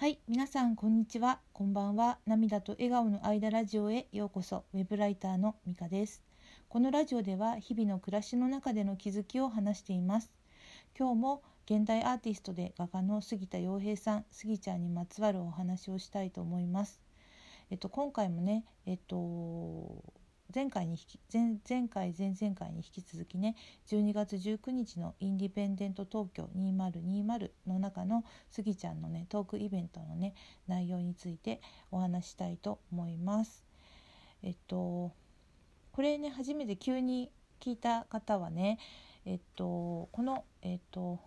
[0.00, 1.40] はい、皆さんこんにちは。
[1.52, 2.16] こんばんは。
[2.24, 4.64] 涙と笑顔の間ラジオへようこそ。
[4.72, 6.22] ウェブライターのミカです。
[6.70, 10.32] このラジオでは日々の暮らしの中での気づきを話しています。
[10.98, 16.98] 今日も現代アーティストで画家の杉田洋平さん、杉ちゃんにまつわるお話をしたいと思います。
[17.68, 20.02] えっと今回もね、えっと
[20.52, 23.56] 前回に引き前前回前々回に引き続きね
[23.88, 30.34] 12月19日のインディペンデント東京2020の中のスギちゃんのねトークイベントのね
[30.66, 33.64] 内容についてお話したいと思います。
[34.42, 35.12] えっと
[35.92, 37.30] これね初めて急に
[37.60, 38.78] 聞いた方はね
[39.24, 41.20] えっとこのえっと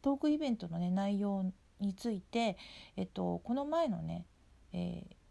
[0.00, 1.44] トークイベントのね内容
[1.80, 2.56] について
[2.96, 4.26] えっとこの前のね、
[4.72, 5.21] えー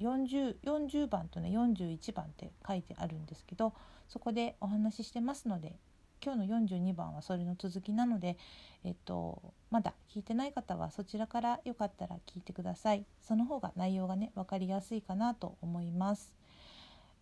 [0.00, 3.74] 40, 40番とね41番って書いてあるんですけど
[4.08, 5.76] そこでお話ししてますので
[6.22, 8.36] 今日の42番はそれの続きなので、
[8.84, 13.06] えっと、まだ聞いてない方はそちらからよかったら聞いてください。
[13.22, 16.34] その方が内容がね分かりやすいかなと思います。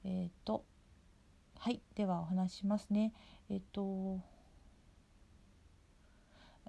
[0.04, 0.64] えっと
[1.58, 3.12] はいではお話ししますね。
[3.48, 4.18] えっと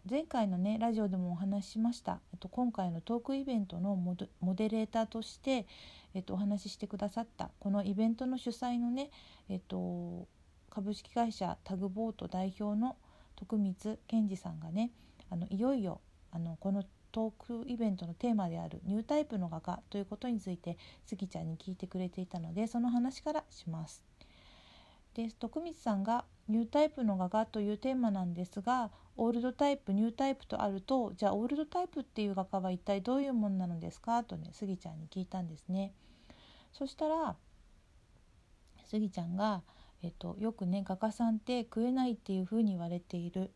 [0.10, 4.16] 前回のねラジオでもお話ししました、えっと、今回のトークイベントのモ
[4.56, 5.66] デレーターとして、
[6.14, 9.10] えっと、お話ししてくださったこのイベントの主催のね、
[9.50, 10.28] えっと、
[10.70, 12.98] 株式会社タグボート代表の
[13.36, 14.92] 徳光健二さんがね
[15.30, 24.09] あのいよいよあのこのトークイベントのテーマであるニュータイプの画家ということについてスギちゃんに聞いてくれていたのでその話からします。
[25.24, 34.24] です徳光さんがニュータイプの画家というテーマなんですがオールドタイプニュータイプとあるとじゃあオールドタイプっていう画家は一体どういうものなのですか？
[34.24, 35.92] とねスギちゃんに聞いたんですね。
[36.72, 37.36] そしたら
[38.86, 39.62] スギちゃんが、
[40.02, 43.52] えっと、よくね画家さんって食えないっていうふうに言われている。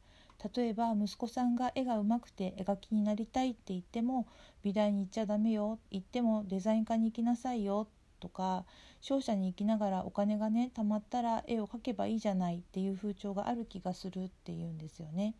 [0.54, 4.28] 例えば息子さんが絵が上手くて絵描きになりたいって言っても
[4.64, 7.88] 美大に行っちゃダメよ言ってもデザイン科に行きなさいよ
[8.24, 8.64] とか
[9.02, 15.36] 商社に行きながらお金がね貯まったら絵を描けばいいじゃないっていう風潮がある気がするっていうんですよね。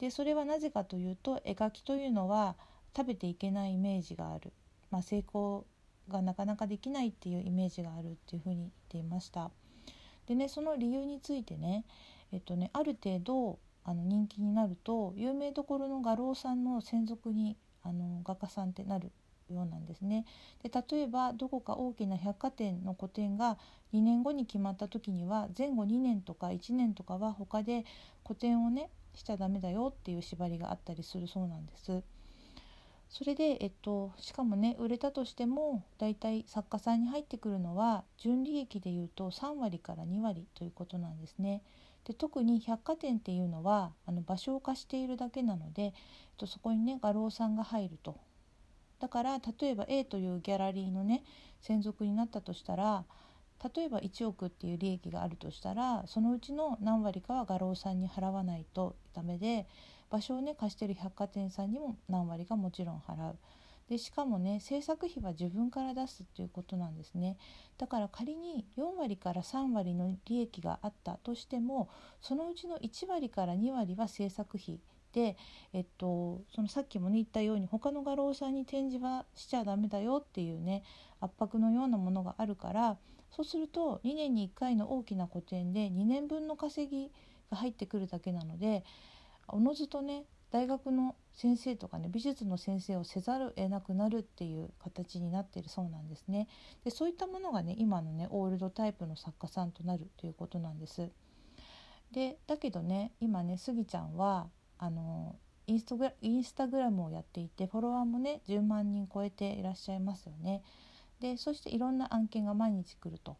[0.00, 2.56] でそれはなぜかというと絵描きというのは
[2.96, 4.52] 食べていけないイメージがある、
[4.90, 5.64] まあ、成功
[6.08, 9.52] がなかなかできないっていうイメージがあるっていうふうに言っていました。
[10.26, 11.84] でねその理由についてね
[12.32, 19.12] えっとねある程度あの人気になると有名どころの画廊さんの専属にあの画家さんってなる
[19.50, 20.24] ようなんですね。
[20.62, 23.58] で例えばどこか大きな百貨店の個展が
[23.92, 27.84] 2年後に決まった時には前後2年とか1年とかは他で
[28.22, 32.02] 個展をねしちゃダメだよっていう縛りがあったりするそうなんです。
[33.10, 41.62] それで、えっと、しかもね売れたとしてもだいたい作家さんに入ってくるのは純利益でいうと3割から2割ということなんですね。
[42.04, 45.92] で特に百貨店っていうのはあの場所を貸しているだけなので、えっ
[46.36, 48.16] と、そこにね画廊さんが入ると。
[49.00, 51.24] だから例えば A というギャラリーのね
[51.60, 53.04] 専属になったとしたら
[53.74, 59.66] 例えば1億っていう利益があるとしたらそのうちの何割かは画廊さんに払わないとダメで
[60.10, 63.38] 場所をね貸してる百貨店さんにも何割かもちろん払う。
[63.88, 67.38] でしかもね制作費は自分から出すっていうことなんですね
[67.78, 71.88] だから仮に4割から3割の利益があったとしても
[72.20, 74.78] そのうちの1割から2割は制作費
[75.18, 75.36] で、
[75.72, 80.84] えっと、そのさっきもね言ったように他の画廊さんに展示はしちゃダメだよっていうね
[81.20, 82.96] 圧迫のようなものがあるから
[83.32, 87.10] そうすると2年に1回の大きな個展で2年分の稼ぎ
[87.50, 88.84] が入ってくるだけなので
[89.48, 96.46] おのずとね大学の先生とかね美術の先生をせざるを得なくなるっていう形になってるそうなんですね。
[96.84, 101.10] でそういったものがね今のねオールドタイプの作家さんとなるということなんです。
[102.12, 110.62] でだけどね今ねスギちゃんはあのインスタグラインスタグラムをやっていてフォロワーもね10万人超えていらっしゃいますよね。
[111.20, 113.36] でそしていろんな案件が毎日来ると。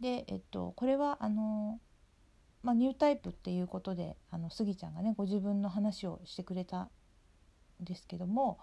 [0.00, 1.80] で、えっと、これはあの、
[2.62, 6.90] まあ、ニュータイプっていうことであのスギちゃんがねご自分の話をしてくれたん
[7.80, 8.58] ですけども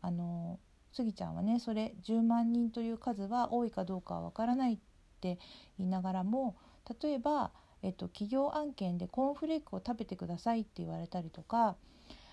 [0.00, 0.58] あの
[0.92, 4.78] スギちゃんはねそれ10万人という数は多いかどうかはわからないっ
[5.20, 5.38] て
[5.78, 6.56] 言いながらも
[7.02, 7.52] 例えば
[7.82, 11.76] えっと、企業案件でコーンフレークを食べてくださいって言われたりとか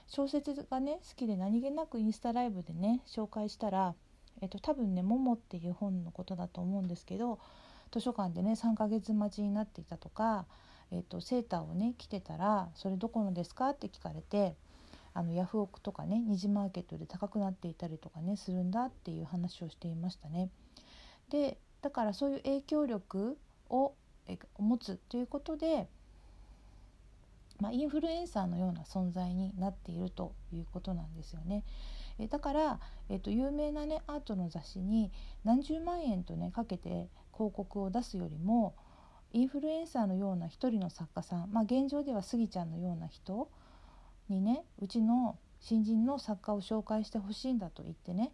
[0.08, 3.96] 小説がね好きで何気なくインスタライブでね紹介したら、
[4.42, 7.40] えっと、多分ね「もも」っていう本のことだと思うんですけど
[7.92, 10.46] 図書館でね3ヶ月待ちになっていたとか、
[10.92, 14.56] えっと、セーターをね着てたら「それどこのですか?」って聞かれて
[15.14, 20.50] あのヤフオクとかね二次マーケットで高くなっていたりとかねするんだっていう話をしていましたね。
[21.30, 23.38] でだからそういう影響力
[23.70, 23.94] を
[24.56, 25.88] を持つということで
[27.60, 31.64] まあ、インフルエンサーのような存在になっているということなんですよね。
[32.20, 32.80] えだから、
[33.10, 35.12] えっと、有名なねアートの雑誌に
[35.44, 38.76] 何十万円とねかけて広告を出すよりも
[39.34, 43.50] インフルエンサーのような一人の作家さん、まあ、現状ではスギちゃんのような人
[44.30, 48.32] にねうちの新人の作家を紹介してほしいんだと言ってね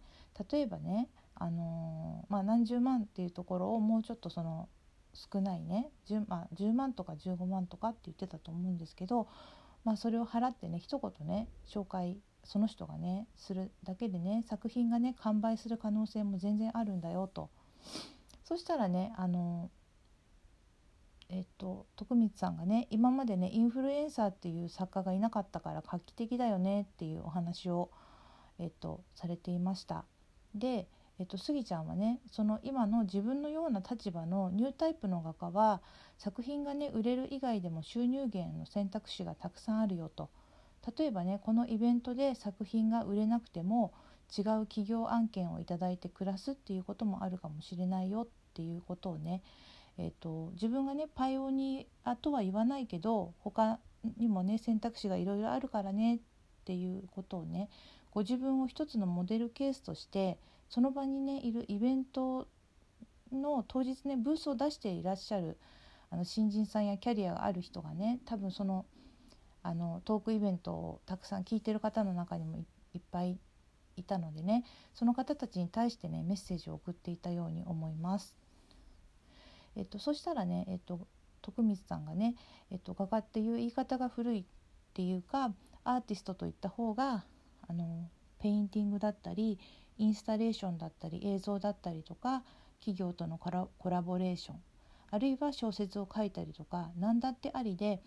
[0.50, 4.68] 例えばね、あのー、まあ、何十万っていうところをもうちょっとその
[5.14, 9.28] 少ないね 10,、まあ、10万とか15万とかって言ってたと思うんですけど、
[9.84, 17.50] まあ、それを払ってね一言ね紹介その人がねするだけでね作品がね完売する可能性も全然あるんだよと。
[18.44, 19.70] そしたらねあの
[21.28, 27.90] えっと徳光さんがね今までねインフルエンサーっていう作家がいなかったから画期的だよねっていうお話を、
[28.58, 30.04] えっと、されていました。
[30.54, 30.88] で
[31.22, 35.80] えっと、スギちゃんはねその今の自分のような立場のニュータイプの画家は
[36.18, 40.30] 作品がね売れる以外でも収入源の選択肢がたくさんあるよと。
[40.98, 43.92] 例えばねこのイベントで作品が売れなくても
[44.36, 49.42] 違う企業案件をいただいて暮らすっていうこともあるかもしれないよっていうことをね、
[49.96, 53.78] えーと、自分がねパイオニアとは言わないけど他
[54.18, 56.18] にもね選択肢がいろいろあるからねっ
[56.64, 57.68] ていうことをね
[58.10, 60.36] ご自分を一つのモデルケースとして
[60.72, 62.48] その場にねいるイベント
[63.30, 65.58] の当日ねブースを出していらっしゃる
[66.08, 68.86] あの新人さんやキャリアがある人がね多分その
[69.62, 72.64] あのトークイベントをたくさん聞いてる方の中にも
[72.94, 73.38] いっぱい
[73.96, 74.64] いたのでね
[74.94, 78.34] その方たちに対してねメッセージを送っていたように思います。
[79.76, 81.06] えっと、そしたらね、えっと、
[81.42, 82.34] 徳光さんがね、
[82.70, 84.44] えっと、画家っていう言い方が古いっ
[84.94, 85.52] ていうか
[85.84, 87.24] アーティストといった方が
[87.68, 88.08] あの
[88.42, 89.58] ペインティングだったり
[89.98, 92.42] インスタレーションだったり映像だったりとか
[92.80, 93.50] 企業とのコ
[93.88, 94.56] ラボレーション
[95.12, 98.02] あるいは小説を書いたりとか何だってありで、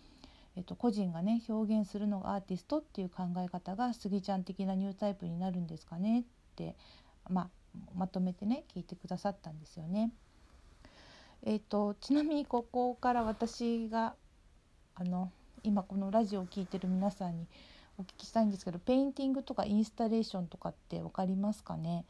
[0.56, 6.24] えっと、個人がね表現するのがアーティストっていう考え方がスギちゃん的なニュータイプになるんですかねっ
[6.56, 6.76] て、
[7.30, 7.48] まあ、
[7.94, 10.10] まとめてね聞いてくださったんですよね。
[11.44, 14.14] えっと、ちなみにここから私が
[14.96, 15.30] あの
[15.62, 17.46] 今このラジオを聴いてる皆さんに
[17.98, 22.04] お聞きしたいんですけどペインティングとかインスタレーションとかって分かりますかね？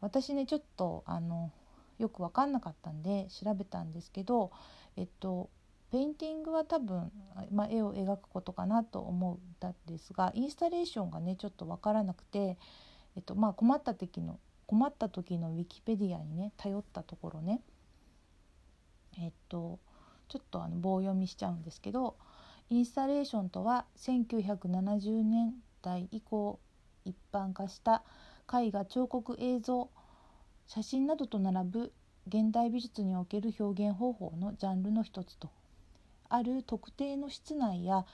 [0.00, 1.50] 私ねちょっとあの
[1.98, 4.52] よく分かんなかったんで調べたんですけど
[4.96, 5.50] えっと
[5.90, 7.10] ペインティングは多分、
[7.50, 12.58] まあ、絵を描くことかなと思うんですがインスタレーションがねちょっと分からなくて、
[13.16, 17.62] えっとまあ、困った時の困った時のウィキペディアにね頼ったところね
[19.18, 19.78] えっと
[20.28, 22.16] ちょっとあの棒読みしちゃうんですけど
[22.70, 26.58] インスタレーションとは1970年代以降
[27.04, 28.02] 一般化した
[28.52, 29.88] 絵画彫刻映像
[30.66, 31.92] 写真などと並ぶ
[32.26, 35.48] 現代美術における表現方法のジャンルの一つと。
[36.28, 38.04] ある特定の室内や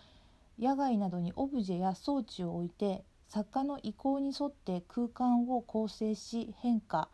[0.59, 7.09] 野外などにオブジェや装置を置いて作家の意向に沿って空間を構成し変化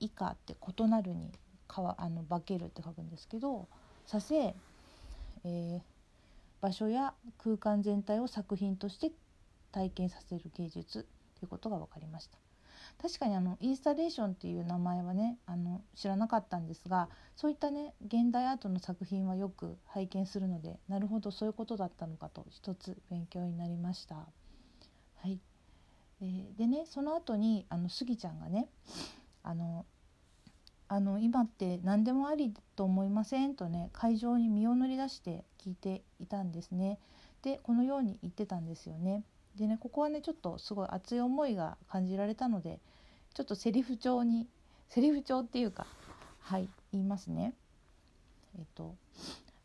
[0.00, 1.30] 以下って異なるに
[1.68, 3.68] かわあの化けるって書くんですけど
[4.06, 5.80] させ、えー、
[6.60, 9.12] 場所や空間全体を作品として
[9.72, 11.06] 体験させる芸術
[11.38, 12.38] ということが分かりました
[13.00, 24.16] 確かにあのインスタレーションっていう名前はねあの知らなかったんですがそういったね現代アートの作品はよく拝見するのでなるほどそういうことだったのかと一つ勉強になりました。
[24.16, 25.38] はい
[26.22, 28.68] えー、でねその後にあのスギちゃんがね
[29.42, 29.86] あの
[30.92, 36.98] あの今って何でもありと思いませんとね会場に身を乗り出して聞いていたんですね。
[37.42, 39.22] でこのように言ってたんですよね。
[39.56, 42.80] でねここはねちょっとすごい熱い思いが感じられたので
[43.34, 44.48] ちょっとセリフ調に
[44.90, 45.86] セリフ調っていうか
[46.40, 47.54] はい言いますね。
[48.58, 48.96] えっと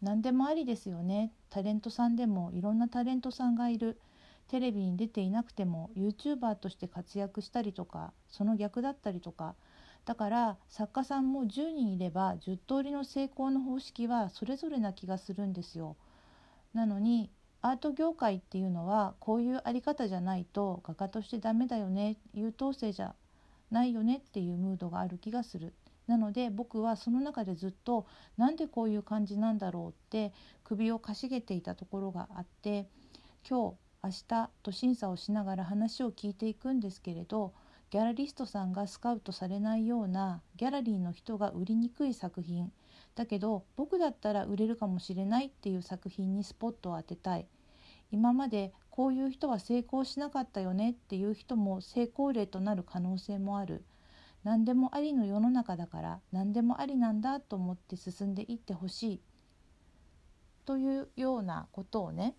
[0.04, 4.00] 何でもありですよねタレントさんでもいろんなタレントさんがいる
[4.48, 9.56] テレビに出ていなくても YouTuber として活躍したりとかその逆だったりとか
[10.06, 15.98] だから作家さんも10人いれば10通りの成功の方式はそれぞれな気がするんですよ。
[16.74, 17.32] なのに
[17.62, 23.16] アート業界っていうのはこういうあり方じゃないと画家としてダメだよね優等生じゃ
[23.72, 25.74] ないよねっていうムードがある気がする。
[26.06, 28.06] なので僕はその中でずっと
[28.38, 30.34] なんでこういう感じなんだろうって
[30.64, 32.88] 首をかしげていたところがあって
[33.50, 37.54] 今日明日と審査をしながら話を聞いていくんですけれど
[37.92, 42.72] ギャラリストさんがスカウトされないようなギャラリーの人が売りにくい作品。
[43.16, 47.48] だけど僕だったら売れるかもしれないっていう作品にスポットを当てたい。
[48.12, 53.84] 今までこういう人は成功しなかったよねっていう人も成功例となる可能性もある。
[54.44, 59.22] 何でもありの世の中だから何でもありなんだと思って進んでいってほしい。
[60.66, 62.36] というようなことをね、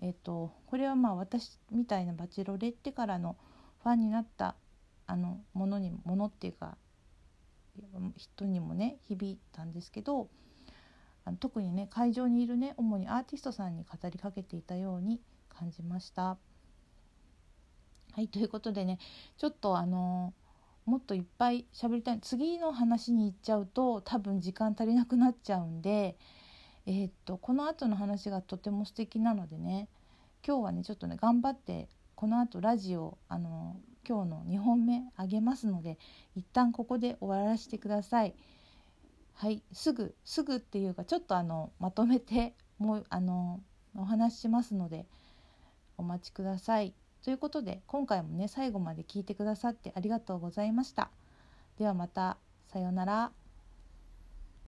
[0.00, 3.36] えーと、これはまあ私みたいなバチロレッテからの
[3.82, 4.56] ファンになった
[5.06, 6.76] あのものにものっていうか
[8.16, 10.28] 人にもね響いたんですけど
[11.24, 16.38] あの特にね会場にいるね主にアーティストさんに語りかけていたように感じました。
[18.12, 18.98] はいということでね
[19.36, 20.32] ちょっとあの
[20.86, 26.16] もっといっぱい喋りたい次の話に行っちゃうと多分時間足りなくなっちゃうんで、
[26.86, 29.88] えー、っとこの後の話がとても素敵なのでね
[30.46, 35.98] 今日はねちょっとね頑張ってこの後ラジオあの今日の2本目あげますので
[36.34, 38.34] 一旦ここで終わらせてください。
[39.34, 43.60] はいすぐすぐっていうかちょっとあのまとめてもうあの
[43.94, 45.06] お話ししますので
[45.98, 46.94] お待ちください。
[47.22, 51.10] ということで今回もね最後まで聞いてくださってありがとうございました。
[51.78, 53.45] ではまたさようなら。